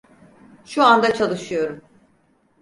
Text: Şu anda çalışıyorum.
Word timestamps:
Şu 0.65 0.83
anda 0.83 1.13
çalışıyorum. 1.13 1.81